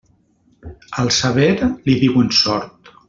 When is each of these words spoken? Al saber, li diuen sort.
Al 1.03 1.11
saber, 1.17 1.53
li 1.91 1.99
diuen 2.05 2.33
sort. 2.41 2.93